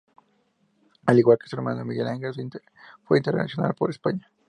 [1.05, 2.33] Al igual que su hermano Miguel Ángel,
[3.03, 4.31] fue internacional por España.